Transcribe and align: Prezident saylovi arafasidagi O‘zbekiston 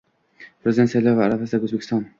Prezident 0.63 0.91
saylovi 0.95 1.25
arafasidagi 1.29 1.71
O‘zbekiston 1.71 2.07